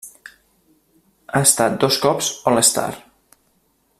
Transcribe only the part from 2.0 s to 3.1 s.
cops All-Star.